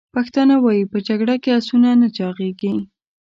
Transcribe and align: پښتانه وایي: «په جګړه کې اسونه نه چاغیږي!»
پښتانه 0.15 0.55
وایي: 0.63 0.83
«په 0.91 0.97
جګړه 1.07 1.35
کې 1.43 1.49
اسونه 1.59 1.89
نه 2.01 2.07
چاغیږي!» 2.17 2.73